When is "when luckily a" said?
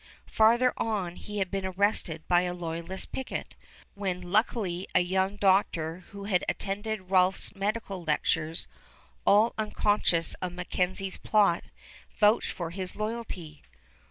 3.93-5.01